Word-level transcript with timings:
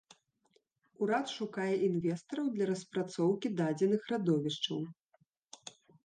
Урад 1.07 1.27
шукае 1.33 1.73
інвестараў 1.87 2.47
для 2.55 2.65
распрацоўкі 2.71 3.51
дадзеных 3.59 4.01
радовішчаў. 4.13 4.79